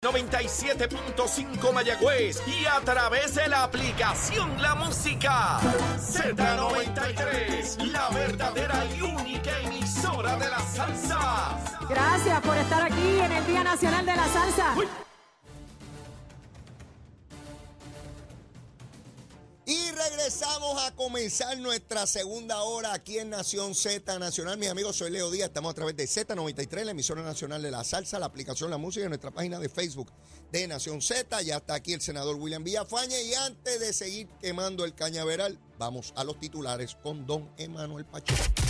[0.00, 5.58] 97.5 Mayagüez y a través de la aplicación La Música
[5.98, 11.58] Z93, la verdadera y única emisora de la salsa.
[11.90, 14.74] Gracias por estar aquí en el Día Nacional de la Salsa.
[14.76, 15.07] Y
[19.98, 24.56] regresamos a comenzar nuestra segunda hora aquí en Nación Z Nacional.
[24.56, 25.48] Mis amigos, soy Leo Díaz.
[25.48, 29.06] Estamos a través de Z93, la emisora nacional de la salsa, la aplicación La Música
[29.06, 30.12] y nuestra página de Facebook
[30.52, 31.42] de Nación Z.
[31.42, 33.22] Ya está aquí el senador William Villafañe.
[33.22, 38.67] Y antes de seguir quemando el cañaveral, vamos a los titulares con don Emanuel Pacheco.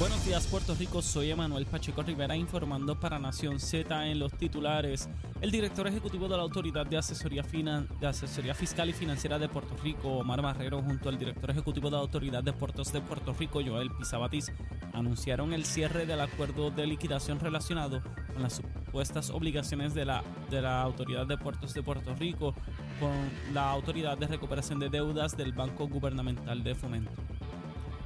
[0.00, 5.08] Buenos días Puerto Rico, soy Emanuel Pacheco Rivera informando para Nación Z en los titulares.
[5.40, 9.76] El director ejecutivo de la Autoridad de Asesoría, de Asesoría Fiscal y Financiera de Puerto
[9.84, 13.60] Rico, Omar Marrero, junto al director ejecutivo de la Autoridad de Puertos de Puerto Rico,
[13.64, 14.50] Joel Pizabatis,
[14.92, 18.02] anunciaron el cierre del acuerdo de liquidación relacionado
[18.32, 22.52] con las supuestas obligaciones de la, de la Autoridad de Puertos de Puerto Rico
[22.98, 27.12] con la Autoridad de Recuperación de Deudas del Banco Gubernamental de Fomento.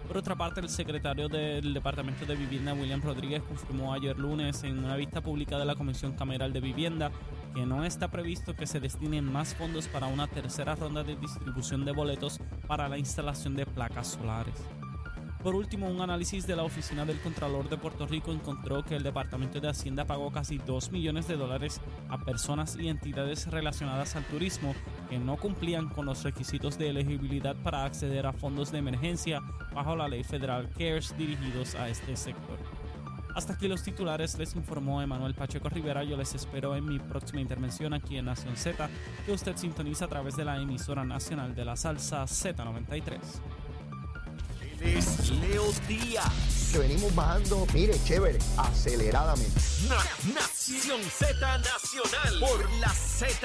[0.09, 4.79] Por otra parte, el secretario del Departamento de Vivienda, William Rodríguez, confirmó ayer lunes en
[4.79, 7.13] una vista pública de la Comisión Cameral de Vivienda
[7.55, 11.85] que no está previsto que se destinen más fondos para una tercera ronda de distribución
[11.85, 14.55] de boletos para la instalación de placas solares.
[15.43, 19.03] Por último, un análisis de la Oficina del Contralor de Puerto Rico encontró que el
[19.03, 24.25] Departamento de Hacienda pagó casi 2 millones de dólares a personas y entidades relacionadas al
[24.25, 24.75] turismo
[25.09, 29.41] que no cumplían con los requisitos de elegibilidad para acceder a fondos de emergencia
[29.73, 32.59] bajo la ley federal CARES dirigidos a este sector.
[33.35, 36.03] Hasta aquí los titulares, les informó Emanuel Pacheco Rivera.
[36.03, 38.89] Yo les espero en mi próxima intervención aquí en Nación Z,
[39.25, 43.19] que usted sintoniza a través de la emisora nacional de la salsa Z93.
[44.81, 46.71] Él es Leo Díaz.
[46.73, 49.61] Que venimos bajando, mire, chévere, aceleradamente.
[49.89, 53.39] Na- Nación Z Nacional por la Z.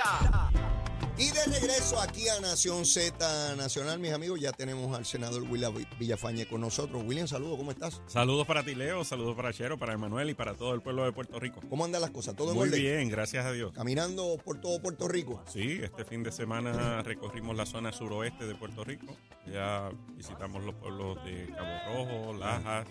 [1.15, 5.71] Y de regreso aquí a Nación Z Nacional, mis amigos, ya tenemos al senador William
[5.99, 7.03] Villafañe con nosotros.
[7.05, 8.01] William, saludos, ¿cómo estás?
[8.07, 9.03] Saludos para ti, Leo.
[9.03, 11.61] Saludos para Chero, para Emanuel y para todo el pueblo de Puerto Rico.
[11.69, 12.35] ¿Cómo andan las cosas?
[12.35, 12.81] ¿Todo en Muy orden?
[12.81, 13.73] bien, gracias a Dios.
[13.73, 15.43] Caminando por todo Puerto Rico.
[15.47, 19.15] Sí, este fin de semana recorrimos la zona suroeste de Puerto Rico.
[19.45, 22.87] Ya visitamos los pueblos de Cabo Rojo, Lajas.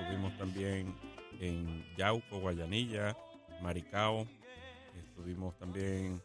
[0.00, 0.96] Estuvimos también
[1.40, 3.16] en Yauco, Guayanilla,
[3.62, 4.26] Maricao.
[4.98, 6.20] Estuvimos también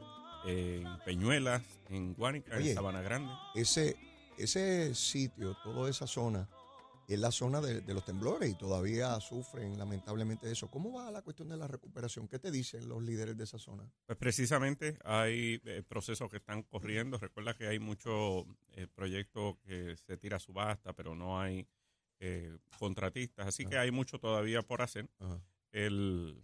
[0.48, 3.32] en Peñuelas, en Guánica, en Sabana Grande.
[3.56, 3.96] Ese,
[4.38, 6.48] ese sitio, toda esa zona,
[7.08, 10.70] es la zona de, de los temblores y todavía sufren lamentablemente de eso.
[10.70, 12.28] ¿Cómo va la cuestión de la recuperación?
[12.28, 13.90] ¿Qué te dicen los líderes de esa zona?
[14.06, 17.18] Pues precisamente hay eh, procesos que están corriendo.
[17.18, 21.66] Recuerda que hay muchos eh, proyectos que se tira a subasta, pero no hay
[22.20, 23.48] eh, contratistas.
[23.48, 25.10] Así que hay mucho todavía por hacer.
[25.20, 25.42] Ajá.
[25.72, 26.44] El,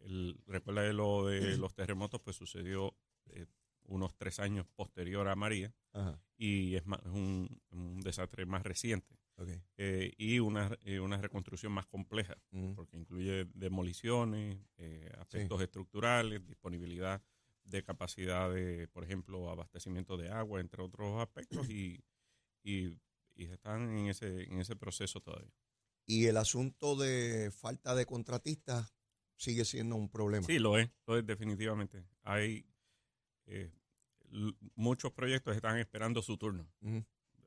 [0.00, 2.94] el- recuerda que lo de los terremotos, pues sucedió
[3.26, 3.46] eh,
[3.84, 6.20] unos tres años posterior a María Ajá.
[6.36, 9.18] y es, más- es un, un desastre más reciente
[9.78, 12.74] eh, y una, eh, una reconstrucción más compleja Mm.
[12.74, 14.58] porque incluye demoliciones,
[15.18, 17.22] aspectos estructurales, disponibilidad
[17.64, 22.02] de capacidad de, por ejemplo, abastecimiento de agua, entre otros aspectos, y,
[22.62, 22.88] y,
[23.34, 25.52] y están en ese, en ese proceso todavía.
[26.04, 28.92] Y el asunto de falta de contratistas
[29.40, 30.46] sigue siendo un problema.
[30.46, 32.04] Sí, lo es, lo es definitivamente.
[32.22, 32.66] Hay
[33.46, 33.72] eh,
[34.74, 36.70] muchos proyectos que están esperando su turno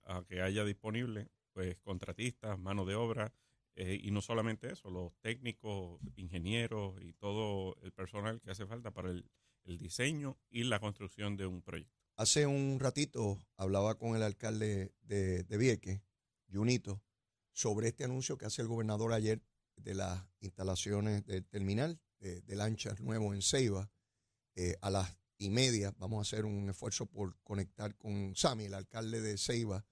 [0.06, 3.32] a que haya disponible pues contratistas, mano de obra
[3.76, 8.92] eh, y no solamente eso, los técnicos, ingenieros y todo el personal que hace falta
[8.92, 9.30] para el,
[9.64, 11.94] el diseño y la construcción de un proyecto.
[12.16, 16.02] Hace un ratito hablaba con el alcalde de, de Vieques,
[16.52, 17.04] Junito,
[17.52, 19.44] sobre este anuncio que hace el gobernador ayer
[19.76, 23.90] de las instalaciones del terminal de, de lanchas nuevo en Ceiba.
[24.56, 28.74] Eh, a las y media vamos a hacer un esfuerzo por conectar con Sami, el
[28.74, 29.86] alcalde de Ceiba,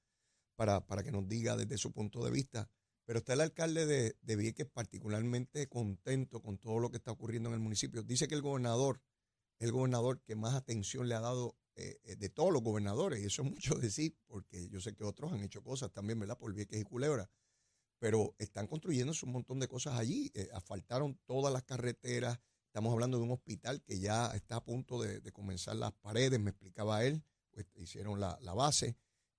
[0.56, 2.70] para, para que nos diga desde su punto de vista.
[3.06, 7.50] Pero está el alcalde de, de Vieques particularmente contento con todo lo que está ocurriendo
[7.50, 8.04] en el municipio.
[8.04, 9.02] Dice que el gobernador
[9.62, 13.26] el gobernador que más atención le ha dado eh, eh, de todos los gobernadores, y
[13.26, 16.38] eso es mucho decir, porque yo sé que otros han hecho cosas también, ¿verdad?
[16.38, 17.30] Por Vieques y Culebra,
[18.02, 23.20] pero están construyéndose un montón de cosas allí, eh, asfaltaron todas las carreteras, estamos hablando
[23.20, 27.06] de un hospital que ya está a punto de, de comenzar las paredes, me explicaba
[27.06, 28.98] él, pues hicieron la, la base,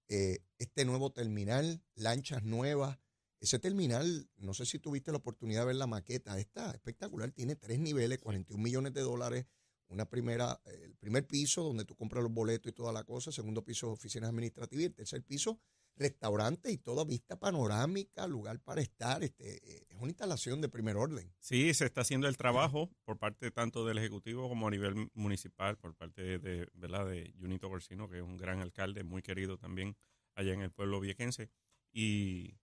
[0.08, 3.00] eh, este nuevo terminal, lanchas nuevas,
[3.40, 7.56] ese terminal, no sé si tuviste la oportunidad de ver la maqueta, está espectacular, tiene
[7.56, 9.46] tres niveles, 41 millones de dólares,
[9.92, 13.30] una primera, eh, el primer piso donde tú compras los boletos y toda la cosa,
[13.30, 15.60] segundo piso oficinas administrativas y el tercer piso
[15.96, 19.22] restaurante y toda vista panorámica, lugar para estar.
[19.22, 21.32] Este, eh, es una instalación de primer orden.
[21.38, 25.76] Sí, se está haciendo el trabajo por parte tanto del Ejecutivo como a nivel municipal,
[25.76, 27.06] por parte de, ¿verdad?
[27.06, 29.96] de Junito Corsino, que es un gran alcalde, muy querido también
[30.34, 31.50] allá en el pueblo viequense.
[31.92, 32.58] Y,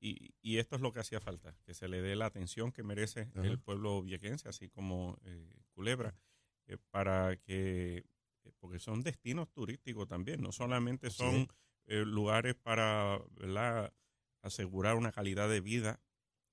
[0.00, 2.82] y, y esto es lo que hacía falta, que se le dé la atención que
[2.82, 3.46] merece Ajá.
[3.46, 6.14] el pueblo viequense, así como eh, Culebra,
[6.70, 8.04] eh, para que,
[8.44, 11.48] eh, porque son destinos turísticos también, no solamente son
[11.86, 13.92] eh, lugares para ¿verdad?
[14.42, 16.00] asegurar una calidad de vida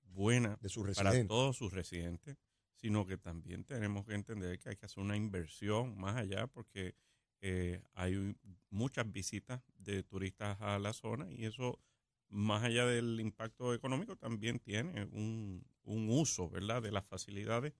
[0.01, 2.37] buena de sus para todos sus residentes,
[2.73, 6.95] sino que también tenemos que entender que hay que hacer una inversión más allá porque
[7.41, 8.35] eh, hay
[8.71, 11.79] muchas visitas de turistas a la zona y eso,
[12.29, 17.73] más allá del impacto económico, también tiene un, un uso, ¿verdad?, de las facilidades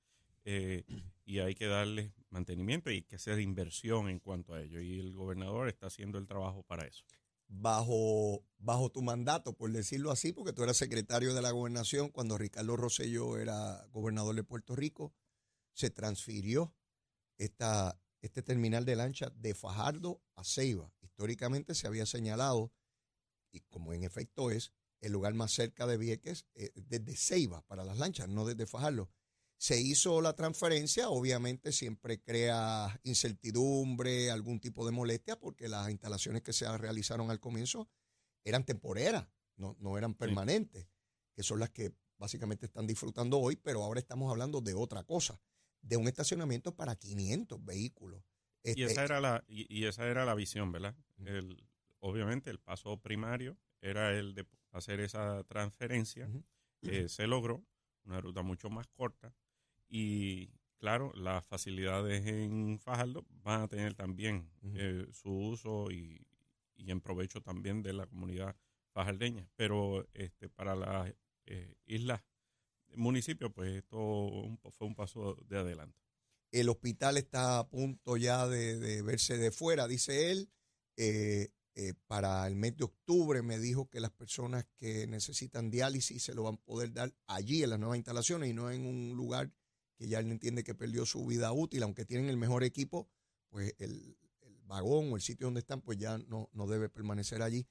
[0.50, 0.86] eh,
[1.26, 4.80] y hay que darle mantenimiento y que hacer inversión en cuanto a ello.
[4.80, 7.04] Y el gobernador está haciendo el trabajo para eso.
[7.50, 12.38] bajo, bajo tu mandato, por decirlo así, porque tú eras secretario de la gobernación cuando
[12.38, 15.14] Ricardo Rosselló era gobernador de Puerto Rico,
[15.74, 16.74] se transfirió
[17.38, 20.94] esta, este terminal de lancha de Fajardo a Ceiba.
[21.02, 22.72] Históricamente se había señalado,
[23.52, 24.72] y como en efecto es,
[25.02, 29.10] el lugar más cerca de Vieques eh, desde Ceiba para las lanchas, no desde Fajardo.
[29.58, 36.44] Se hizo la transferencia, obviamente siempre crea incertidumbre, algún tipo de molestia, porque las instalaciones
[36.44, 37.90] que se realizaron al comienzo
[38.44, 40.88] eran temporeras, no, no eran permanentes,
[41.34, 45.42] que son las que básicamente están disfrutando hoy, pero ahora estamos hablando de otra cosa,
[45.82, 48.24] de un estacionamiento para 500 vehículos.
[48.64, 50.96] Y Este, esa era la, y, y esa era la visión, ¿verdad?
[51.26, 51.68] El,
[52.00, 56.30] obviamente el paso primario era el de hacer esa transferencia.
[56.82, 57.66] Eh, se logró,
[58.06, 59.34] una ruta mucho más corta.
[59.88, 66.26] Y claro, las facilidades en Fajardo van a tener también eh, su uso y,
[66.76, 68.56] y en provecho también de la comunidad
[68.92, 69.48] fajardeña.
[69.56, 71.14] Pero este para las
[71.46, 72.22] eh, islas,
[72.96, 76.02] municipios, pues esto un fue un paso de adelanto.
[76.52, 80.50] El hospital está a punto ya de, de verse de fuera, dice él.
[80.96, 81.50] Eh,
[81.80, 86.34] eh, para el mes de octubre me dijo que las personas que necesitan diálisis se
[86.34, 89.52] lo van a poder dar allí en las nuevas instalaciones y no en un lugar
[89.98, 93.10] que ya él entiende que perdió su vida útil, aunque tienen el mejor equipo,
[93.50, 94.18] pues el,
[94.66, 97.66] vagón o el sitio donde están, pues ya no, no debe permanecer allí.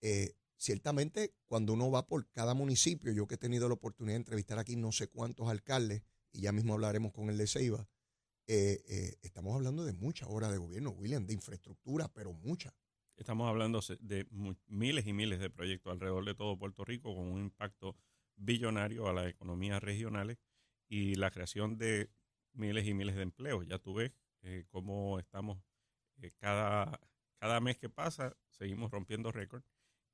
[0.00, 4.22] Eh, ciertamente, cuando uno va por cada municipio, yo que he tenido la oportunidad de
[4.22, 6.02] entrevistar aquí no sé cuántos alcaldes,
[6.32, 7.88] y ya mismo hablaremos con el de Ceiba,
[8.48, 12.74] eh, eh, estamos hablando de muchas horas de gobierno, William, de infraestructura, pero muchas.
[13.16, 14.26] Estamos hablando de
[14.66, 17.96] miles y miles de proyectos alrededor de todo Puerto Rico con un impacto
[18.36, 20.36] billonario a las economías regionales
[20.88, 22.10] y la creación de
[22.52, 23.66] miles y miles de empleos.
[23.66, 24.12] Ya tú ves
[24.42, 25.58] eh, cómo estamos
[26.22, 27.00] eh, cada,
[27.38, 29.66] cada mes que pasa, seguimos rompiendo récords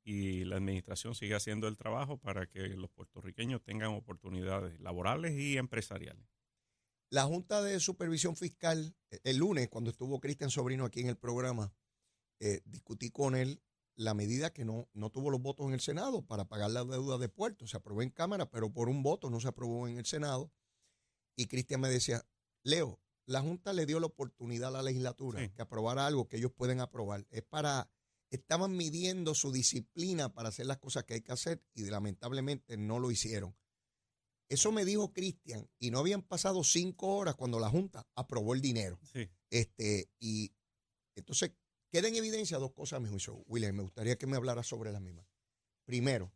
[0.05, 5.59] y la administración sigue haciendo el trabajo para que los puertorriqueños tengan oportunidades laborales y
[5.59, 6.27] empresariales.
[7.09, 11.17] La Junta de Supervisión Fiscal, eh, el lunes, cuando estuvo Cristian Sobrino aquí en el
[11.17, 11.73] programa,
[12.65, 13.63] discutí con él
[13.95, 17.19] la medida que no, no tuvo los votos en el Senado para pagar la deuda
[17.19, 17.69] de puerto.
[17.69, 20.51] Se aprobó en Cámara, pero por un voto no se aprobó en el Senado.
[21.37, 22.25] Y Cristian me decía,
[22.63, 25.51] Leo, la Junta le dio la oportunidad a la legislatura Sí.
[25.51, 27.27] que aprobara algo que ellos pueden aprobar.
[27.31, 27.91] Es para,
[28.31, 32.99] estaban midiendo su disciplina para hacer las cosas que hay que hacer y lamentablemente no
[32.99, 33.57] lo hicieron.
[34.49, 38.61] Eso me dijo Cristian y no habían pasado cinco horas cuando la Junta aprobó el
[38.61, 38.99] dinero.
[39.13, 39.31] Sí.
[39.49, 40.53] Este, y
[41.15, 41.53] entonces
[41.91, 43.37] queda en evidencia dos cosas mi juicio.
[43.47, 45.27] William, me gustaría que me hablara sobre las mismas.
[45.85, 46.33] Primero,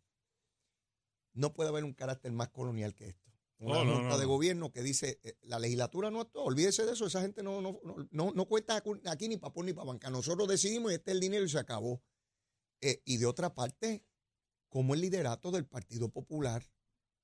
[1.35, 3.31] no puede haber un carácter más colonial que esto.
[3.59, 4.29] Una Oh, no, junta no, de no.
[4.29, 7.81] gobierno que dice, eh, la legislatura no actuó, olvídese de eso, esa gente no, no,
[8.11, 10.11] no, no, cuenta aquí ni para por ni para banca.
[10.11, 12.03] Nosotros decidimos y este es el dinero y se acabó.
[12.83, 14.05] Eh, y de otra parte,
[14.69, 16.71] como el liderato del Partido Popular,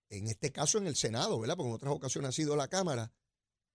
[0.08, 1.56] en este caso en el Senado, ¿verdad?
[1.56, 3.12] Porque en otras ocasiones ha sido la Cámara,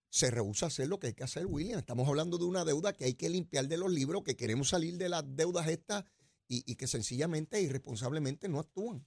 [0.09, 1.77] se rehúsa a hacer lo que hay que hacer, William.
[1.79, 4.97] Estamos hablando de una deuda que hay que limpiar de los libros, que queremos salir
[4.97, 6.05] de las deudas estas
[6.47, 9.05] y, y que sencillamente e irresponsablemente no actúan.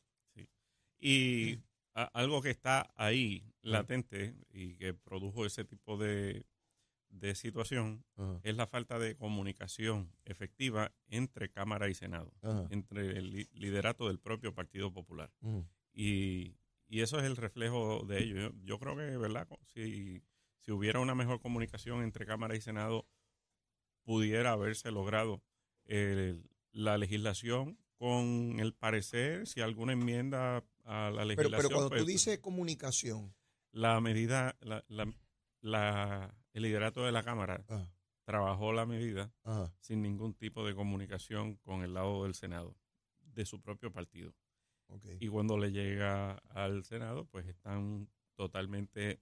[1.01, 1.59] Y
[1.95, 6.47] a- algo que está ahí latente y que produjo ese tipo de,
[7.09, 8.05] de situación
[8.43, 12.67] es la falta de comunicación efectiva entre Cámara y Senado, Ajá.
[12.71, 15.33] entre el li- liderato del propio Partido Popular.
[15.93, 16.57] Y,
[16.89, 18.37] y eso es el reflejo de ello.
[18.37, 19.49] Yo, yo creo que, ¿verdad?
[19.75, 20.23] Si,
[20.59, 23.07] si hubiera una mejor comunicación entre Cámara y Senado,
[24.05, 25.43] pudiera haberse logrado
[25.85, 31.57] el- la legislación con el parecer, si alguna enmienda a la Pero, legislación.
[31.57, 33.35] pero cuando pues, tú dices comunicación,
[33.73, 35.13] la medida, la, la-
[35.61, 37.89] la- el liderato de la Cámara ah,
[38.25, 39.33] trabajó la medida
[39.81, 42.77] sin ningún tipo de comunicación con el lado del Senado.
[43.21, 44.35] de su propio partido.
[45.21, 49.21] Y cuando le llega al Senado, pues están totalmente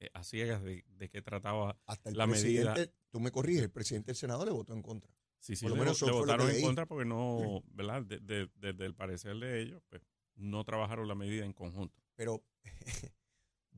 [0.00, 1.80] eh, a ciegas de, de qué trataba.
[1.86, 2.74] Hasta el la medida-
[3.10, 5.10] tú me corriges, el presidente del Senado le votó en contra.
[5.40, 8.02] Sí, sí, Por lo le, menos votaron en contra porque no, ¿verdad?
[8.02, 10.02] De- de- Desde el parecer de ellos, pues
[10.38, 12.02] no trabajaron la medida en conjunto.
[12.16, 12.42] Pero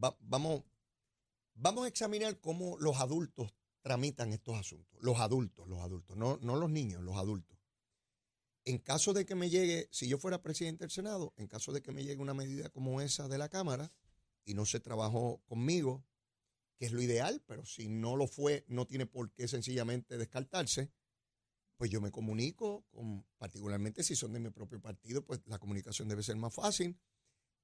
[0.03, 0.65] va- vamos,
[1.55, 3.53] vamos a examinar cómo los adultos
[3.83, 5.01] tramitan estos asuntos.
[5.03, 7.59] Los adultos, los adultos, no, no los niños, los adultos.
[8.65, 11.83] En caso de que me llegue, si yo fuera presidente del Senado, en caso de
[11.83, 13.91] que me llegue una medida como esa de la Cámara
[14.45, 16.05] y no se trabajó conmigo,
[16.77, 20.91] que es lo ideal, pero si no lo fue, no tiene por qué sencillamente descartarse,
[21.81, 26.09] pues yo me comunico, con, particularmente si son de mi propio partido, pues la comunicación
[26.09, 26.99] debe ser más fácil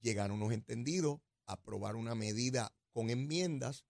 [0.00, 3.85] llegar a unos entendidos, aprobar una medida con enmiendas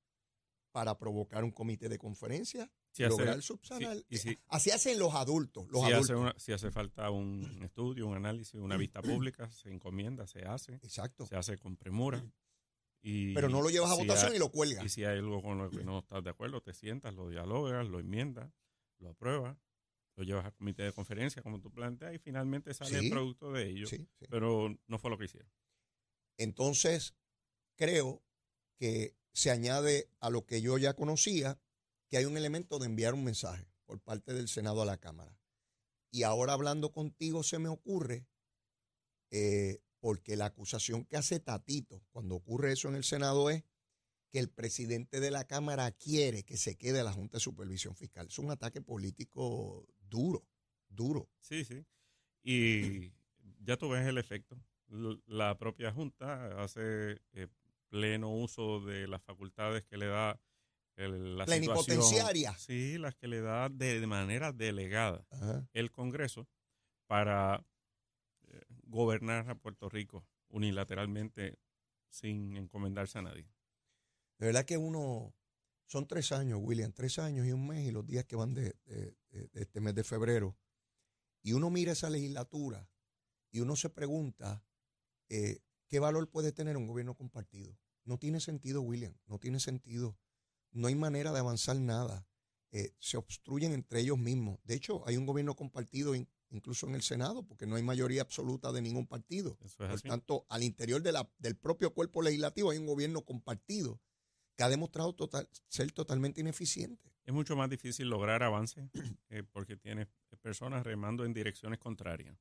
[0.72, 3.98] para provocar un comité de conferencia, Si hace- lograr subsanar.
[3.98, 6.10] sí, y si- Así hacen los adultos, los si, adultos.
[6.10, 10.40] hace una- si hace falta un estudio, un análisis, una vista pública, se encomienda, se
[10.40, 11.24] hace, Exacto.
[11.28, 12.20] se hace con premura.
[13.00, 14.84] Y Pero no lo llevas a votación hay- y lo cuelgas.
[14.84, 17.86] Y si hay algo con lo que no estás de acuerdo, te sientas, lo dialogas,
[17.86, 18.52] lo enmiendas,
[18.98, 19.56] lo apruebas,
[20.16, 23.06] lo llevas al comité de conferencia, como tú planteas, y finalmente sale Sí.
[23.06, 23.86] el producto de ello.
[23.86, 24.26] Sí, sí.
[24.30, 25.50] Pero no fue lo que hicieron.
[26.38, 27.14] Entonces,
[27.76, 28.22] creo
[28.78, 31.60] que se añade a lo que yo ya conocía,
[32.08, 35.38] que hay un elemento de enviar un mensaje por parte del Senado a la Cámara.
[36.10, 38.26] Y ahora hablando contigo se me ocurre,
[39.30, 43.64] eh, porque la acusación que hace Tatito cuando ocurre eso en el Senado es
[44.30, 48.28] que el presidente de la Cámara quiere que se quede la Junta de Supervisión Fiscal.
[48.28, 50.46] Es un ataque político duro,
[50.88, 51.28] duro.
[51.40, 51.84] Sí, sí.
[52.42, 53.12] Y
[53.60, 54.56] ya tú ves el efecto.
[55.26, 57.48] La propia Junta hace eh,
[57.88, 60.40] pleno uso de las facultades que le da
[60.94, 62.56] el, la Plenipotenciaria.
[62.56, 65.68] Sí, las que le da de, de manera delegada Ajá.
[65.72, 66.48] el Congreso
[67.06, 67.64] para
[68.48, 71.58] eh, gobernar a Puerto Rico unilateralmente
[72.08, 73.46] sin encomendarse a nadie.
[74.38, 75.34] De verdad que uno,
[75.86, 78.76] son tres años, William, tres años y un mes y los días que van de,
[78.84, 80.56] de- de- de este mes de febrero.
[81.42, 82.88] Y uno mira esa legislatura
[83.52, 84.64] y uno se pregunta
[85.28, 87.76] eh, qué valor puede tener un gobierno compartido.
[88.04, 90.18] No tiene sentido, William, no tiene sentido.
[90.72, 92.26] No hay manera de avanzar nada.
[92.72, 94.58] Eh, se obstruyen entre ellos mismos.
[94.64, 98.22] De hecho, hay un gobierno compartido in- incluso en el Senado porque no hay mayoría
[98.22, 99.56] absoluta de ningún partido.
[99.60, 100.08] Eso es Por así.
[100.08, 104.00] tanto, al interior de la- del propio cuerpo legislativo hay un gobierno compartido
[104.56, 107.12] que ha demostrado total- ser totalmente ineficiente.
[107.24, 108.88] Es mucho más difícil lograr avance
[109.28, 110.08] eh, porque tienes
[110.40, 112.38] personas remando en direcciones contrarias.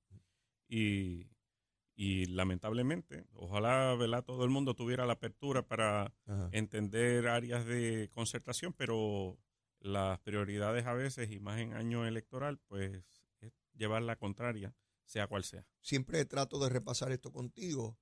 [0.68, 1.28] Y,
[1.96, 4.24] y lamentablemente, ojalá ¿verdad?
[4.24, 6.14] todo el mundo tuviera la apertura para
[6.52, 9.38] entender áreas de concertación, pero
[9.80, 13.04] las prioridades a veces, y más en año electoral, pues
[13.42, 14.74] es llevar la contraria,
[15.06, 15.68] sea cual sea.
[15.82, 18.00] Siempre trato de repasar esto contigo.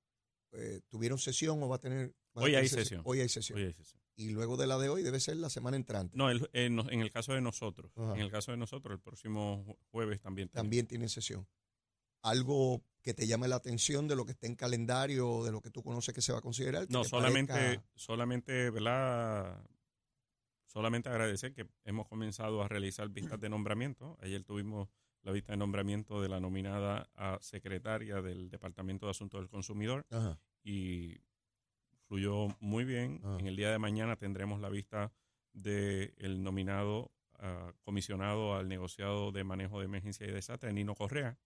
[0.52, 2.14] Eh, ¿Tuvieron sesión o va a tener?
[2.36, 3.02] va a Hoy tener hay sesión.
[3.04, 3.58] Hoy hay sesión.
[3.58, 3.98] Oye, es eso.
[4.16, 6.16] Y luego de la de hoy debe ser la semana entrante.
[6.16, 8.14] No, el- en, en el caso de nosotros, Ajá.
[8.14, 10.48] en el caso de nosotros, el próximo jue- jueves también.
[10.48, 10.64] tenemos.
[10.64, 11.46] También tienen sesión.
[12.22, 15.70] Algo que te llame la atención de lo que está en calendario, de lo que
[15.70, 16.86] tú conoces que se va a considerar.
[16.88, 19.62] No, te solamente, parezca- solamente, ¿verdad?
[20.66, 24.16] Solamente agradecer que hemos comenzado a realizar vistas de nombramiento.
[24.22, 24.88] Ayer tuvimos
[25.22, 30.06] la vista de nombramiento de la nominada a secretaria del Departamento de Asuntos del Consumidor
[30.10, 30.38] Ajá.
[30.62, 31.16] y
[32.06, 33.20] fluyó muy bien.
[33.24, 33.36] Ah.
[33.40, 35.12] En el día de mañana tendremos la vista
[35.52, 41.38] del nominado ah, comisionado al negociado de manejo de emergencia y desastre, Nino Correa,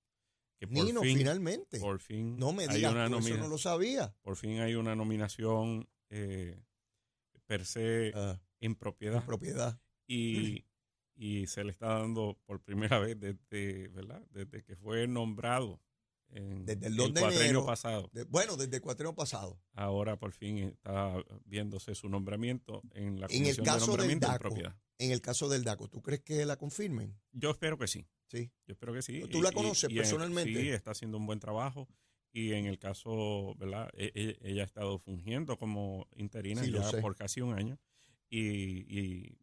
[0.59, 1.79] que por Nino, fin, finalmente.
[1.79, 4.15] por fin no me hay digas, una tú, eso no lo sabía.
[4.23, 6.61] por fin hay una nominación eh,
[7.47, 9.81] per se Ah, en propiedad en propiedad.
[10.07, 10.65] y,
[11.15, 14.23] y se le está dando por primera vez desde, ¿verdad?
[14.31, 15.81] desde que fue nombrado
[16.30, 17.66] en Desde el 2 de cuatrenio enero.
[17.66, 18.11] pasado.
[18.12, 19.61] De- bueno, desde el cuatreno pasado.
[19.73, 24.26] Ahora por fin está viéndose su nombramiento en la En el caso de del nombramiento
[24.26, 24.42] en DACO.
[24.49, 24.76] propiedad.
[24.99, 27.18] En el caso del DACO, ¿tú crees que la confirmen?
[27.32, 28.06] Yo espero que sí.
[28.26, 28.50] Sí.
[28.66, 29.23] Yo espero que sí.
[29.30, 30.61] ¿Tú la conoces en- personalmente?
[30.61, 31.88] sí, está haciendo un buen trabajo.
[32.30, 33.88] Y en el caso, ¿verdad?
[33.94, 37.78] E- e- ella ha estado fungiendo como interina Sí, ya por casi un año.
[38.28, 38.40] Y,
[38.99, 39.38] y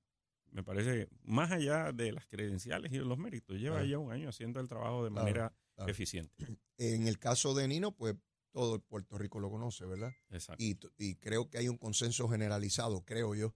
[0.52, 3.90] me parece, más allá de las credenciales y de los méritos, lleva Claro.
[3.90, 5.56] ya un año haciendo el trabajo de manera claro.
[5.88, 6.60] Eficiente.
[6.78, 8.16] En el caso de Nino, pues
[8.52, 10.14] todo el Puerto Rico lo conoce, ¿verdad?
[10.30, 10.64] Exacto.
[10.64, 13.56] Y, y creo que hay un consenso generalizado, creo yo,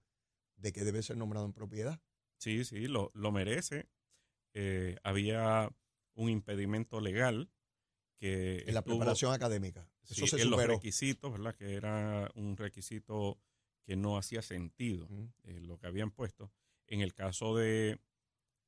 [0.58, 2.02] de que debe ser nombrado en propiedad.
[2.38, 3.90] Sí, sí, lo, lo merece.
[4.54, 5.70] Eh, había
[6.16, 7.50] un impedimento legal
[8.18, 9.90] que En la preparación académica.
[10.04, 11.56] Eso Sí, se en los requisitos, ¿verdad?
[11.56, 13.40] Que era un requisito
[13.86, 15.08] que no hacía sentido
[15.44, 16.52] eh, lo que habían puesto.
[16.88, 18.00] En el caso de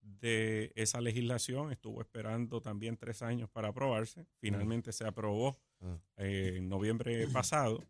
[0.02, 1.72] de esa legislación.
[1.72, 4.26] Estuvo esperando también tres años para aprobarse.
[4.40, 5.98] Finalmente se aprobó Ah.
[6.18, 7.84] eh, en noviembre pasado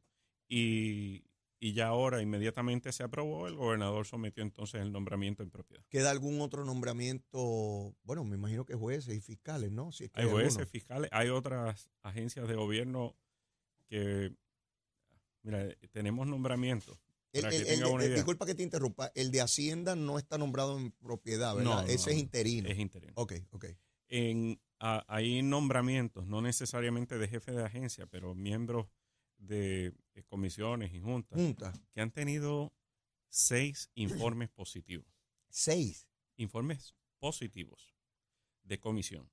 [0.47, 1.25] y,
[1.59, 3.47] y ya ahora inmediatamente se aprobó.
[3.47, 5.83] El gobernador sometió entonces el nombramiento en propiedad.
[5.89, 7.93] ¿Queda algún otro nombramiento?
[8.03, 9.91] Bueno, me imagino que jueces y fiscales, ¿no?
[9.91, 10.69] Si es que Hay jueces, alguno.
[10.71, 13.15] fiscales, hay otras agencias de gobierno
[13.87, 14.33] que,
[15.43, 16.97] mira, tenemos nombramientos.
[17.33, 18.15] El- Para el- que el tenga de- una idea.
[18.15, 19.11] disculpa que te interrumpa.
[19.15, 21.71] El de Hacienda no está nombrado en propiedad, ¿verdad?
[21.75, 22.21] No, no, Ese es no.
[22.21, 22.69] interino.
[22.69, 23.13] Es interino.
[23.15, 23.65] Ok, ok.
[24.09, 28.87] En, a- hay nombramientos, no necesariamente de jefe de agencia, pero miembros
[29.37, 29.93] de
[30.27, 31.73] comisiones y juntas, Junta.
[31.93, 32.73] que han tenido
[33.29, 35.07] seis informes positivos.
[35.49, 36.07] Seis.
[36.37, 37.95] Informes positivos
[38.63, 39.31] de comisión.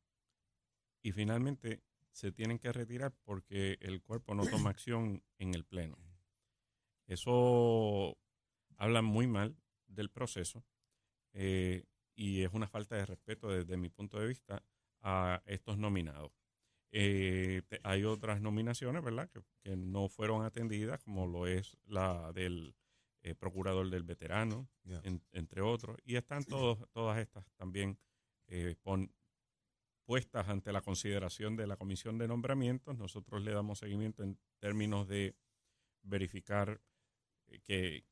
[1.02, 5.98] Y finalmente se tienen que retirar porque el cuerpo no toma acción en el pleno.
[7.08, 8.16] Eso
[8.76, 9.56] habla muy mal
[9.88, 10.64] del proceso
[11.32, 11.84] eh,
[12.14, 14.64] y es una falta de respeto desde mi punto de vista
[15.00, 16.32] a estos nominados.
[16.90, 22.32] Eh, te- hay otras nominaciones, ¿verdad?, que, que no fueron atendidas, como lo es la
[22.32, 22.74] del
[23.22, 24.68] eh, procurador del veterano,
[25.04, 27.98] en- entre otros, y están todos, todas estas también
[28.82, 29.12] pon-
[30.04, 32.96] puestas ante la consideración de la comisión de nombramientos.
[32.96, 35.36] Nosotros le damos seguimiento en términos de
[36.02, 36.80] verificar
[37.64, 38.04] que,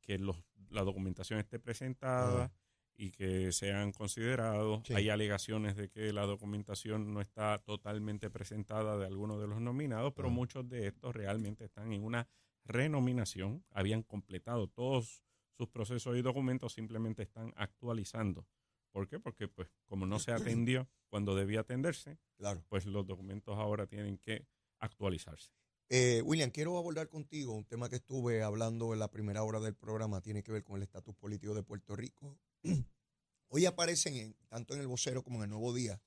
[0.00, 0.36] que los,
[0.70, 2.52] la documentación esté presentada
[2.96, 4.82] y que sean considerados.
[4.86, 4.94] Sí.
[4.94, 10.12] Hay alegaciones de que la documentación no está totalmente presentada de algunos de los nominados,
[10.14, 12.28] pero muchos de estos realmente están en una
[12.64, 15.22] renominación, habían completado todos
[15.56, 18.46] sus procesos y documentos, simplemente están actualizando.
[18.90, 19.18] ¿Por qué?
[19.20, 22.62] Porque pues como no se atendió cuando debía atenderse, Claro.
[22.68, 24.46] pues los documentos ahora tienen que
[24.80, 25.52] actualizarse.
[25.90, 29.74] Eh, William, quiero abordar contigo un tema que estuve hablando en la primera hora del
[29.74, 32.38] programa, tiene que ver con el estatus político de Puerto Rico.
[33.48, 36.02] Hoy aparecen, en- tanto en el vocero como en el Nuevo Día,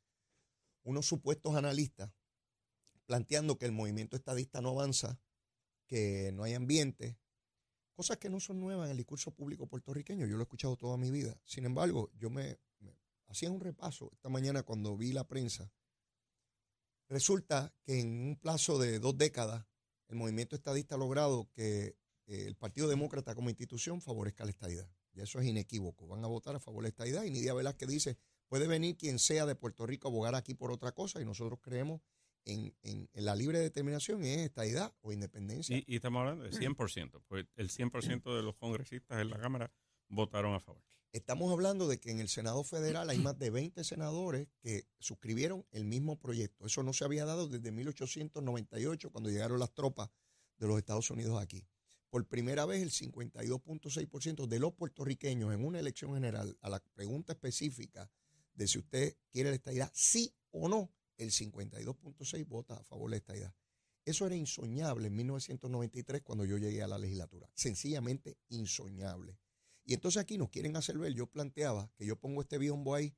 [0.84, 2.12] unos supuestos analistas
[3.08, 5.20] planteando que el movimiento estadista no avanza,
[5.88, 7.18] que no hay ambiente,
[7.96, 10.28] cosas que no son nuevas en el discurso público puertorriqueño.
[10.28, 11.36] Yo lo he escuchado toda mi vida.
[11.44, 12.96] Sin embargo, yo me, me
[13.28, 15.72] hacía un repaso esta mañana cuando vi la prensa.
[17.10, 19.66] Resulta que en un plazo de dos décadas,
[20.12, 21.96] el movimiento estadista ha logrado que
[22.28, 24.90] eh, el Partido Demócrata como institución favorezca la estadidad.
[25.14, 26.08] Y eso es inequívoco.
[26.08, 27.24] Van a votar a favor de la estadidad.
[27.24, 30.72] Y Nidia Velázquez dice, puede venir quien sea de Puerto Rico a abogar aquí por
[30.72, 32.02] otra cosa y nosotros creemos
[32.46, 35.78] en, en- en la libre determinación y es estadidad o independencia.
[35.78, 39.72] Y, y estamos hablando de 100%, pues el 100% de los congresistas en la Cámara
[40.12, 40.84] votaron a favor.
[41.14, 45.66] Estamos hablando de que en el Senado Federal hay más de 20 senadores que suscribieron
[45.72, 46.66] el mismo proyecto.
[46.66, 50.10] Eso no se había dado desde 1898, cuando llegaron las tropas
[50.58, 51.66] de los Estados Unidos aquí.
[52.10, 57.34] Por primera vez, el 52.6% de los puertorriqueños en una elección general, a la pregunta
[57.34, 58.10] específica
[58.54, 63.16] de si usted quiere la estadidad, sí o no, el 52.6 vota a favor de
[63.16, 63.54] la estadidad.
[64.06, 67.50] Eso era insoñable en 1993 cuando yo llegué a la legislatura.
[67.54, 69.38] Sencillamente insoñable.
[69.86, 73.16] Y entonces aquí nos quieren hacer ver, yo planteaba que yo pongo este biombo ahí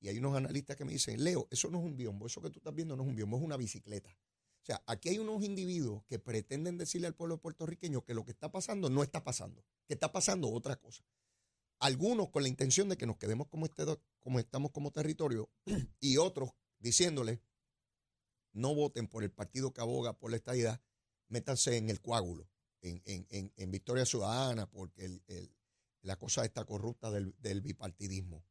[0.00, 2.50] y hay unos analistas que me dicen, Leo, eso no es un biombo, eso que
[2.50, 4.10] tú estás viendo no es un biombo, es una bicicleta.
[4.10, 8.30] O sea, aquí hay unos individuos que pretenden decirle al pueblo puertorriqueño que lo que
[8.30, 11.04] está pasando no está pasando, que está pasando otra cosa.
[11.80, 13.84] Algunos con la intención de que nos quedemos como, este,
[14.20, 15.50] como estamos como territorio
[16.00, 17.40] y otros diciéndole,
[18.52, 20.80] no voten por el partido que aboga por la estadidad,
[21.28, 22.48] métanse en el coágulo,
[22.80, 25.22] en, en- en- en Victoria Ciudadana, porque el,
[26.04, 28.44] la cosa está corrupta del, del bipartidismo.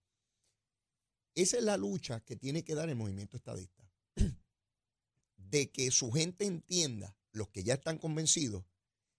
[1.36, 3.90] Esa es la lucha que tiene que dar el movimiento estadista.
[5.38, 8.66] De que su gente entienda, los que ya están convencidos,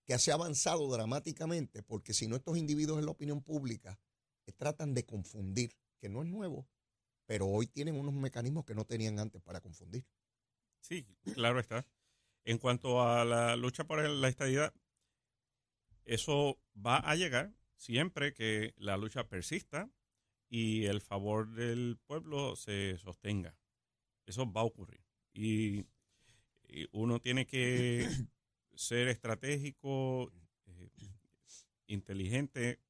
[0.04, 4.00] que se ha avanzado dramáticamente, porque si no estos individuos en la opinión pública
[4.46, 6.68] eh, tratan de confundir, que no es nuevo,
[7.26, 10.06] pero hoy tienen unos mecanismos que no tenían antes para confundir.
[10.80, 11.86] Sí, claro está.
[12.44, 14.74] En cuanto a la lucha por la estadidad,
[16.04, 19.90] eso va a llegar siempre que la lucha persista
[20.48, 23.56] y el favor del pueblo se sostenga.
[24.26, 25.02] Eso va a ocurrir.
[25.34, 25.86] Y,
[26.68, 28.06] y uno tiene que
[28.74, 30.32] ser estratégico,
[30.66, 30.90] eh,
[31.86, 32.80] inteligente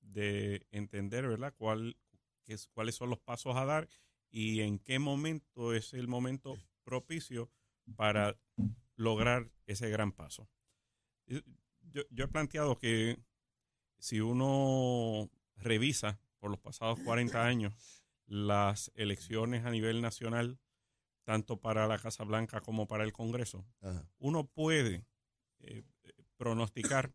[0.00, 1.96] de entender, ¿verdad?, cuál,
[2.44, 3.88] qué es- cuáles son los pasos a dar
[4.30, 7.50] y en qué momento es el momento propicio
[7.96, 8.36] para
[8.96, 10.48] lograr ese gran paso.
[11.26, 13.18] Yo, yo he planteado que
[14.04, 17.72] si uno revisa por los pasados 40 años
[18.26, 20.58] las elecciones a nivel nacional,
[21.24, 24.06] tanto para la Casa Blanca como para el Congreso, Ajá.
[24.18, 25.06] uno puede
[25.60, 25.84] eh,
[26.36, 27.14] pronosticar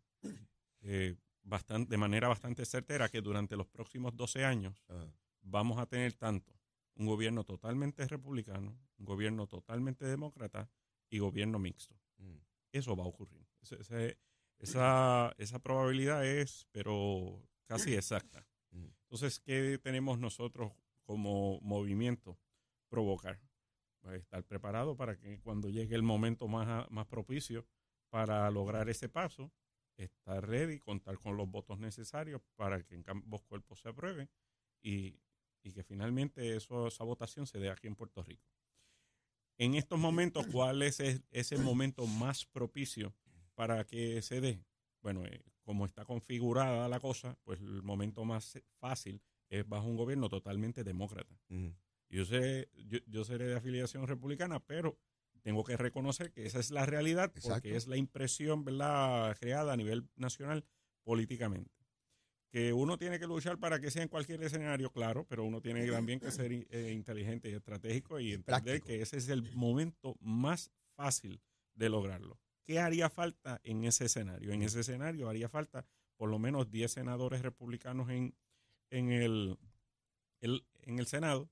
[0.81, 5.13] eh, de manera bastante certera que durante los próximos 12 años Ajá.
[5.41, 6.59] vamos a tener tanto
[6.95, 10.71] un gobierno totalmente republicano, un gobierno totalmente demócrata
[11.07, 11.95] y gobierno mixto.
[12.17, 12.37] Mm.
[12.71, 13.45] Eso va a ocurrir.
[13.61, 14.17] Ese- ese-
[14.59, 18.45] esa, esa probabilidad es, pero casi exacta.
[18.71, 20.71] Entonces, ¿qué tenemos nosotros
[21.03, 22.37] como movimiento?
[22.89, 23.39] Provocar.
[24.13, 27.65] Estar preparado para que cuando llegue el momento más, más propicio
[28.09, 29.51] para lograr ese paso,
[29.97, 34.29] estar ready, contar con los votos necesarios para que en ambos cuerpos se aprueben
[34.81, 35.19] y,
[35.63, 38.47] y que finalmente eso, esa votación se dé aquí en Puerto Rico.
[39.57, 40.99] En estos momentos, ¿cuál es
[41.31, 43.13] ese momento más propicio
[43.59, 44.63] para que se dé?
[45.01, 49.97] Bueno, eh, como está configurada la cosa, pues el momento más fácil es bajo un
[49.97, 51.37] gobierno totalmente demócrata.
[52.09, 54.97] Yo sé, yo, yo seré de afiliación republicana, pero
[55.41, 57.55] tengo que reconocer que esa es la realidad Exacto.
[57.55, 60.63] porque es la impresión, ¿verdad?, creada a nivel nacional
[61.03, 61.75] políticamente.
[62.51, 65.85] Que uno tiene que luchar para que sea en cualquier escenario, claro, pero uno tiene
[65.91, 68.45] también que ser eh, inteligente y estratégico y entender
[68.79, 68.87] Práctico.
[68.87, 71.41] que ese es el momento más fácil
[71.75, 72.39] de lograrlo.
[72.69, 74.51] ¿Qué haría falta en ese escenario?
[74.53, 78.35] En ese escenario haría falta por lo menos 10 senadores republicanos en,
[78.91, 79.57] en, el,
[80.39, 81.49] el- en el Senado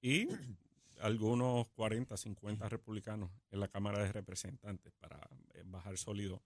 [0.00, 0.28] y
[1.00, 6.40] algunos 40, 50 republicanos en la Cámara de Representantes para eh, bajar sólido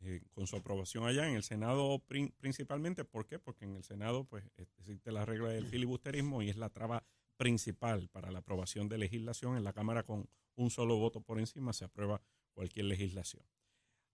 [0.00, 1.28] eh, con su aprobación allá.
[1.28, 3.38] En el Senado prin- principalmente, ¿por qué?
[3.38, 7.04] Porque en el Senado pues existe la regla del filibusterismo y es la traba
[7.36, 9.58] principal para la aprobación de legislación.
[9.58, 13.44] En la Cámara con un solo voto por encima se aprueba cualquier legislación.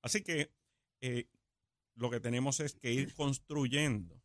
[0.03, 0.53] Así que
[1.01, 1.29] eh,
[1.95, 4.23] lo que tenemos es que ir construyendo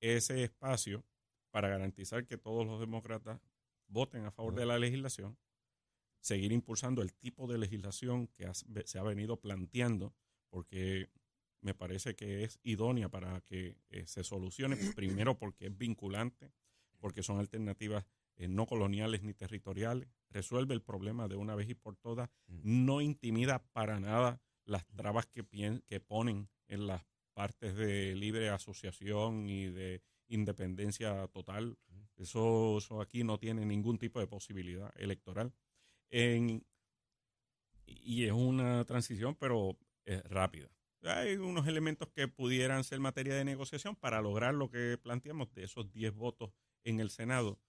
[0.00, 1.04] ese espacio
[1.50, 3.40] para garantizar que todos los demócratas
[3.86, 5.38] voten a favor de la legislación,
[6.20, 8.50] seguir impulsando el tipo de legislación que
[8.84, 10.14] se ha venido planteando,
[10.50, 11.08] porque
[11.60, 16.52] me parece que es idónea para que eh, se solucione, primero porque es vinculante,
[16.98, 18.04] porque son alternativas
[18.38, 23.00] eh, no coloniales ni territoriales, resuelve el problema de una vez y por todas, no
[23.00, 25.44] intimida para nada las trabas que,
[25.86, 31.78] que ponen en las partes de libre asociación y de independencia total.
[32.16, 35.52] Eso, eso aquí no tiene ningún tipo de posibilidad electoral.
[36.10, 36.64] En-
[37.86, 39.78] y es una transición, pero
[40.24, 40.68] rápida.
[41.02, 45.64] Hay unos elementos que pudieran ser materia de negociación para lograr lo que planteamos de
[45.64, 46.52] esos 10 votos
[46.84, 47.60] en el Senado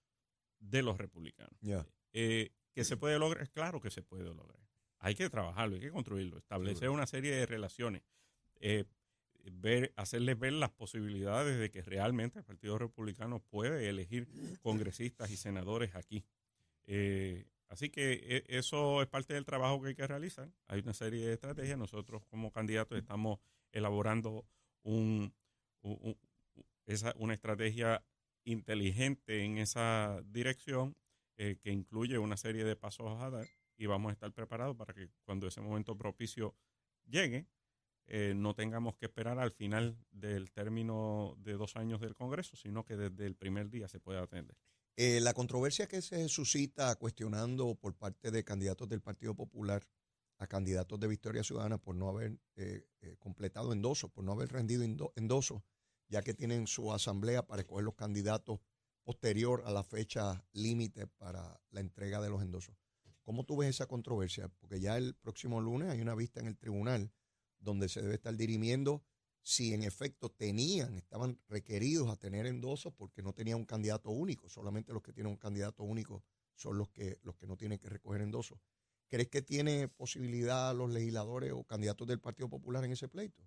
[0.60, 1.58] de los republicanos.
[1.60, 1.84] Ya.
[2.12, 4.60] Eh, que se puede lograr, claro que se puede lograr.
[4.98, 8.02] Hay que trabajarlo, hay que construirlo, establecer una serie de relaciones,
[8.60, 8.84] eh,
[9.52, 14.28] ver, hacerles ver las posibilidades de que realmente el Partido Republicano puede elegir
[14.60, 16.24] congresistas y senadores aquí.
[16.84, 20.50] Eh, así que eh, eso es parte del trabajo que hay que realizar.
[20.66, 21.78] Hay una serie de estrategias.
[21.78, 23.38] Nosotros como candidatos estamos
[23.72, 24.44] elaborando
[24.82, 25.32] un,
[25.82, 26.18] un- un-
[26.86, 28.04] esa, una estrategia
[28.44, 30.96] inteligente en esa dirección
[31.36, 34.92] eh, que incluye una serie de pasos a dar y vamos a estar preparados para
[34.92, 36.54] que cuando ese momento propicio
[37.06, 37.46] llegue,
[38.06, 42.84] eh, no tengamos que esperar al final del término de dos años del Congreso, sino
[42.84, 44.56] que desde el primer día se pueda atender.
[44.96, 49.82] Eh, la controversia que se suscita cuestionando por parte de candidatos del Partido Popular
[50.38, 52.84] a candidatos de Victoria Ciudadana por no haber eh,
[53.18, 55.62] completado endosos, por no haber rendido endo- endosos,
[56.10, 58.60] ya que tienen su asamblea para escoger los candidatos
[59.02, 62.76] posterior a la fecha límite para la entrega de los endosos.
[63.22, 64.48] ¿Cómo tú ves esa controversia?
[64.48, 67.12] Porque ya el próximo lunes hay una vista en el tribunal
[67.58, 69.04] donde se debe estar dirimiendo
[69.42, 74.48] si en efecto tenían, estaban requeridos a tener endosos porque no tenían un candidato único.
[74.48, 77.88] Solamente los que tienen un candidato único son los que, los que no tienen que
[77.88, 78.58] recoger endosos.
[79.08, 83.42] ¿Crees que tiene posibilidad los legisladores o candidatos del Partido Popular en ese pleito?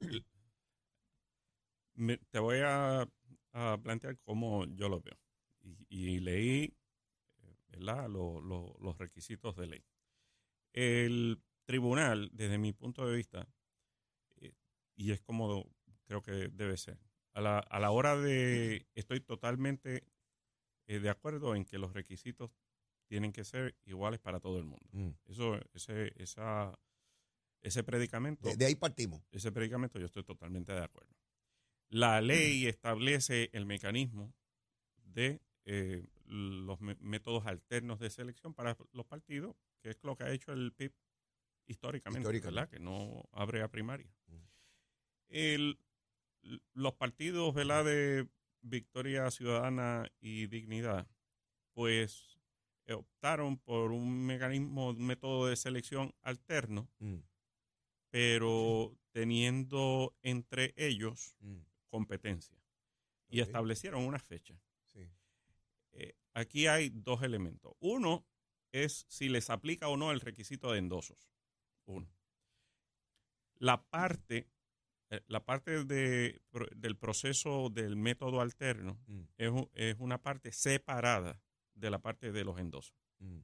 [1.96, 3.08] Me- te voy a,
[3.52, 5.18] a plantear cómo yo lo veo.
[5.60, 6.76] Y, y leí
[7.68, 8.08] ¿verdad?
[8.08, 9.84] Lo- lo- los requisitos de ley.
[10.72, 13.48] El tribunal, desde mi punto de vista,
[14.36, 14.52] eh,
[14.94, 15.70] y es como
[16.06, 16.98] creo que debe ser,
[17.34, 20.04] a la, a la hora de, estoy totalmente
[20.86, 22.52] eh, de acuerdo en que los requisitos
[23.08, 24.88] tienen que ser iguales para todo el mundo.
[25.26, 26.78] Eso, ese, esa,
[27.62, 29.22] ese predicamento De, de ahí partimos.
[29.32, 31.14] ese predicamento yo estoy totalmente de acuerdo.
[31.88, 34.34] La ley establece el mecanismo
[35.04, 40.30] de eh, los métodos alternos de selección para los partidos, que es lo que ha
[40.32, 40.92] hecho el PIB
[41.66, 42.54] históricamente, Históricamente.
[42.54, 42.70] ¿verdad?
[42.70, 44.12] Que no abre a primaria.
[44.26, 44.36] Mm.
[45.28, 45.78] El-
[46.74, 47.84] los partidos, ¿verdad?
[47.84, 48.28] De
[48.62, 51.08] Victoria Ciudadana y Dignidad,
[51.72, 52.38] pues
[52.88, 57.16] optaron por un mecanismo, un método de selección alterno, Mm,
[58.10, 62.56] pero teniendo entre ellos mm, competencia.
[63.28, 64.60] Y establecieron una fecha.
[64.84, 65.10] sí.
[65.92, 67.74] eh, aquí hay dos elementos.
[67.80, 68.24] Uno
[68.72, 71.30] es si les aplica o no el requisito de endosos.
[71.86, 72.08] Uno.
[73.58, 74.48] La parte,
[75.10, 80.52] eh, la parte de, pro- del proceso del método alterno Mm, es, es una parte
[80.52, 81.40] separada
[81.74, 82.96] de la parte de los endosos.
[83.18, 83.38] mm,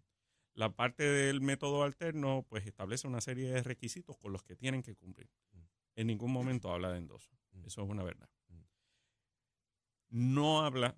[0.55, 4.83] La parte del método alterno, pues establece una serie de requisitos con los que tienen
[4.83, 5.31] que cumplir.
[5.53, 5.61] Mm.
[5.97, 7.31] En ningún momento habla de endoso.
[7.65, 8.29] Eso es una verdad.
[10.13, 10.95] No habla,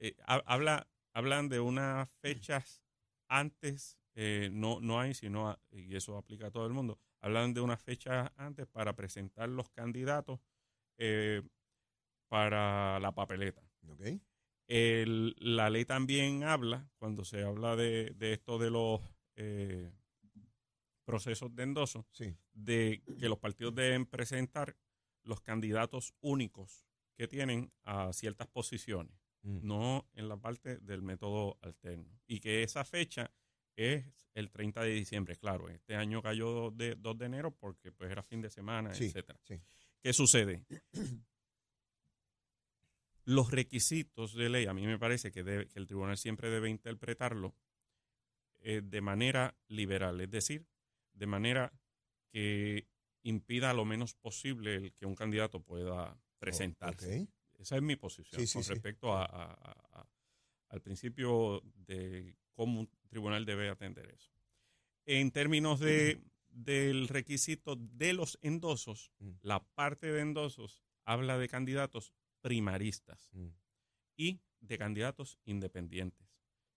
[0.00, 2.82] eh, ha- habla, hablan de unas fechas
[3.28, 7.54] antes, eh, no, no hay, sino, a- y eso aplica a todo el mundo, hablan
[7.54, 10.40] de unas fechas antes para presentar los candidatos
[10.98, 11.42] eh,
[12.28, 13.62] para la papeleta.
[13.88, 14.00] ¿Ok?
[14.66, 19.00] El- la ley también habla, cuando se habla de, de esto de los
[21.04, 22.34] procesos de endoso, Sí.
[22.52, 24.76] de que los partidos deben presentar
[25.24, 31.58] los candidatos únicos que tienen a ciertas posiciones, Mm, no en la parte del método
[31.62, 32.20] alterno.
[32.28, 33.28] Y que esa fecha
[33.74, 35.34] es el 30 de diciembre.
[35.36, 39.06] Claro, este año cayó de 2 de enero porque pues era fin de semana, Sí,
[39.06, 39.40] etcétera.
[39.42, 39.60] sí.
[40.00, 40.64] ¿Qué sucede?
[43.24, 46.68] Los requisitos de ley, a mí me parece que, debe- que el tribunal siempre debe
[46.70, 47.54] interpretarlo
[48.60, 50.66] eh, de manera liberal, es decir,
[51.14, 51.72] de manera
[52.30, 52.86] que
[53.24, 57.20] impida lo menos posible el que un candidato pueda presentarse.
[57.22, 57.60] Ok.
[57.60, 60.08] Esa es mi posición Sí, sí, con respecto a- a- a- a-
[60.68, 64.30] al principio de cómo un tribunal debe atender eso.
[65.06, 69.30] En términos de, del requisito de los endosos, Mm.
[69.42, 73.48] la parte de endosos habla de candidatos primaristas Mm,
[74.16, 76.28] y de candidatos independientes.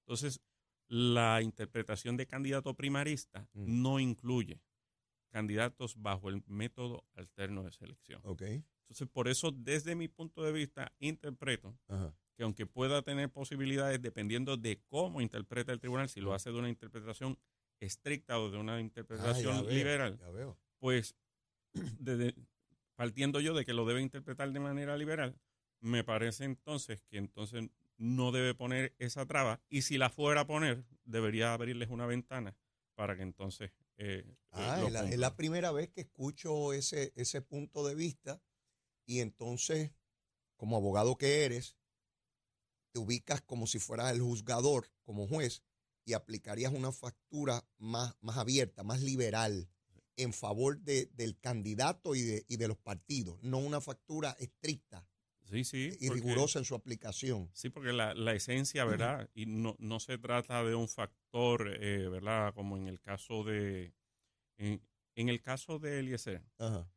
[0.01, 0.39] Entonces,
[0.88, 3.82] la interpretación de candidato primarista Mm.
[3.82, 4.62] no incluye
[5.30, 8.21] candidatos bajo el método alterno de selección.
[8.23, 8.43] Ok.
[8.86, 12.13] Entonces, por eso, desde mi punto de vista, interpreto Ajá.
[12.38, 16.60] que aunque pueda tener posibilidades dependiendo de cómo interpreta el tribunal, si lo hace de
[16.60, 17.38] una interpretación
[17.80, 20.19] estricta o de una Ah, interpretación veo, liberal,
[20.80, 21.15] pues
[22.00, 22.36] desde-
[22.95, 25.36] partiendo yo de que lo debe interpretar de manera liberal,
[25.82, 30.48] me parece entonces que entonces no debe poner esa traba y si la fuera a
[30.48, 32.56] poner, debería abrirles una ventana
[32.95, 33.71] para que entonces...
[33.98, 37.95] eh, eh, Ah, es la, es la primera vez que escucho ese, ese punto de
[37.95, 38.41] vista
[39.05, 39.91] y entonces,
[40.57, 41.77] como abogado que eres,
[42.91, 45.63] te ubicas como si fueras el juzgador, como juez,
[46.05, 49.67] y aplicarías una factura más, más abierta, más liberal,
[50.17, 55.05] en favor de- del candidato y de, y de los partidos, no una factura estricta
[55.43, 55.89] Sí, sí.
[55.99, 57.49] y porque- rigurosa en su aplicación.
[57.53, 59.29] Sí, porque la, la esencia, ¿verdad?
[59.33, 62.53] Y no, no se trata de un factor, eh, ¿verdad?
[62.53, 63.93] Como en el caso de,
[64.57, 64.81] en,
[65.15, 66.89] en el caso de Eliezer, Ajá.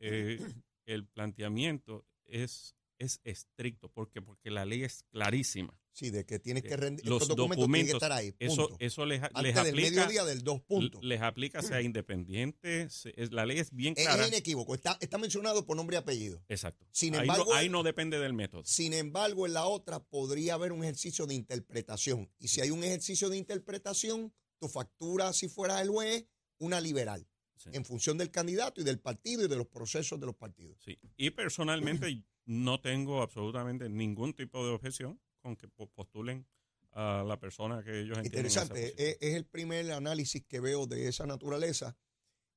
[0.00, 0.38] eh,
[0.86, 5.78] el planteamiento es, es estricto, porque porque la ley es clarísima.
[5.92, 7.06] Sí, de que tienes que rendir.
[7.06, 8.34] los estos documentos tienen que documentos, estar ahí.
[8.38, 8.76] Eso, punto.
[8.84, 11.02] eso les, les Antes del aplica, mediodía del dos puntos.
[11.02, 14.22] les aplica sea independiente, se- es- la ley es bien clara.
[14.24, 16.44] es inequívoco, está, está mencionado por nombre y apellido.
[16.48, 16.86] Exacto.
[16.92, 18.62] Sin ahí, embargo- no, ahí no depende del método.
[18.66, 22.30] Sin embargo, en la otra podría haber un ejercicio de interpretación.
[22.38, 26.26] Y si hay un ejercicio de interpretación, tu factura, si fuera el juez,
[26.58, 27.70] una liberal, Sí.
[27.72, 30.76] en función del candidato y del partido y de los procesos de los partidos.
[30.84, 32.06] Sí, y personalmente
[32.44, 36.46] no tengo absolutamente ningún tipo de objeción con que po- postulen
[36.92, 38.46] a la persona que ellos entienden.
[38.46, 39.08] esa Interesante, posición.
[39.08, 41.96] es, es el primer análisis que veo de esa naturaleza.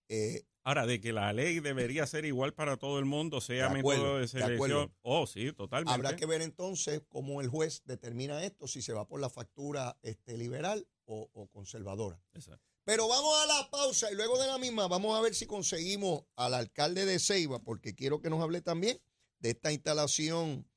[0.08, 3.80] Eh, Ahora, de que la ley debería ser igual para todo el mundo, sea De
[3.80, 4.94] acuerdo, método de selección.
[5.02, 5.94] Oh, sí, totalmente.
[5.94, 9.98] habrá que ver entonces cómo el juez determina esto, si se va por la factura
[10.04, 12.22] este, liberal o, o conservadora.
[12.34, 12.69] Exacto.
[12.86, 16.24] Pero vamos a la pausa y luego de la misma vamos a ver si conseguimos
[16.36, 19.00] al alcalde de Ceiba, porque quiero que nos hable también
[19.40, 20.68] de esta instalación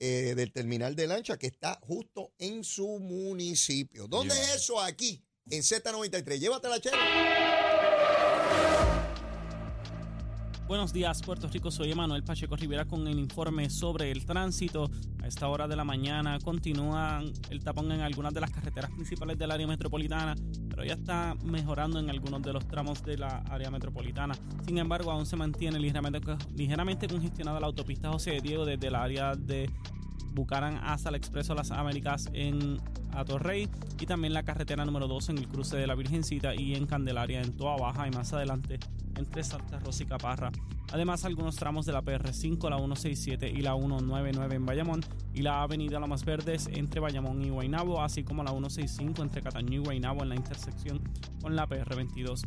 [0.00, 4.08] eh, del terminal de lancha que está justo en su municipio.
[4.08, 4.44] ¿Dónde Yeah.
[4.44, 4.80] es eso?
[4.80, 6.38] Aquí, en Z93.
[6.40, 6.96] Llévatela, chero.
[10.68, 11.70] Buenos días, Puerto Rico.
[11.70, 14.88] Soy Emanuel Pacheco Rivera con el informe sobre el tránsito.
[15.22, 17.20] A esta hora de la mañana continúa
[17.50, 20.34] el tapón en algunas de las carreteras principales del área metropolitana,
[20.70, 24.34] pero ya está mejorando en algunos de los tramos de la área metropolitana.
[24.64, 29.34] Sin embargo, aún se mantiene ligeramente, ligeramente congestionada la autopista José Diego desde el área
[29.34, 29.68] de
[30.32, 32.80] Bucaran hasta el Expreso Las Américas en
[33.12, 33.68] Atorrey
[34.00, 37.42] y también la carretera número 2 en el cruce de la Virgencita y en Candelaria
[37.42, 38.78] en Toa Baja y más adelante
[39.16, 40.50] entre Santa Rosa y Caparra.
[40.92, 45.00] Además, algunos tramos de la PR5, la 167 y la 199 en Bayamón
[45.32, 49.80] y la avenida Lomas Verdes entre Bayamón y Guaynabo, así como la 165 entre Cataño
[49.80, 51.00] y Guaynabo en la intersección
[51.40, 52.42] con la PR22.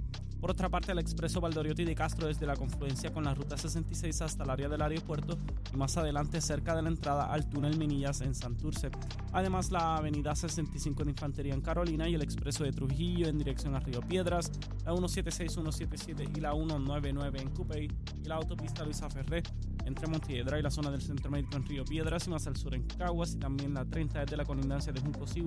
[0.45, 4.21] Por otra parte, el expreso Valdoriotti de Castro desde la confluencia con la ruta 66
[4.21, 5.39] hasta el área del aeropuerto
[5.73, 8.91] y más adelante cerca de la entrada al túnel Minillas en Santurce.
[9.33, 13.73] Además, la avenida 65 de Infantería en Carolina y el expreso de Trujillo en dirección
[13.73, 14.51] a Río Piedras,
[14.85, 17.87] la 176, 177 y la 199 en Cupey
[18.23, 19.41] y la autopista Luisa Ferré
[19.85, 22.75] entre Montiedra y la zona del Centro Médico en Río Piedras y más al sur
[22.75, 25.43] en Caguas y también la 30 desde la colindancia de Juncos y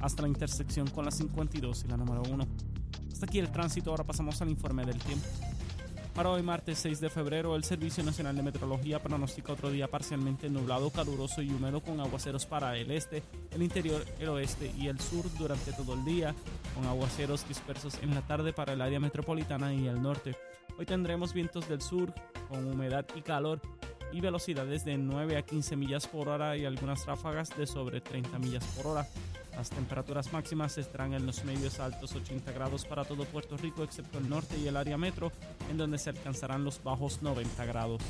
[0.00, 2.46] hasta la intersección con la 52 y la número 1.
[3.18, 5.26] Hasta aquí el tránsito, ahora pasamos al informe del tiempo.
[6.14, 10.48] Para hoy martes 6 de febrero, el Servicio Nacional de Meteorología pronostica otro día parcialmente
[10.48, 15.00] nublado, caluroso y húmedo con aguaceros para el este, el interior, el oeste y el
[15.00, 16.32] sur durante todo el día,
[16.76, 20.36] con aguaceros dispersos en la tarde para el área metropolitana y el norte.
[20.78, 22.14] Hoy tendremos vientos del sur
[22.48, 23.60] con humedad y calor
[24.12, 28.38] y velocidades de 9 a 15 millas por hora y algunas ráfagas de sobre 30
[28.38, 29.08] millas por hora.
[29.58, 34.18] Las temperaturas máximas estarán en los medios altos 80 grados para todo Puerto Rico excepto
[34.18, 35.32] el norte y el área metro,
[35.68, 38.00] en donde se alcanzarán los bajos 90 grados.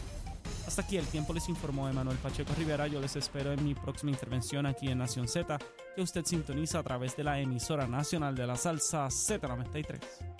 [0.66, 2.86] Hasta aquí el tiempo les informó Emanuel Pacheco Rivera.
[2.86, 5.56] Yo les espero en mi próxima intervención aquí en Nación Z,
[5.96, 10.37] que usted sintoniza a través de la emisora nacional de la salsa Z93.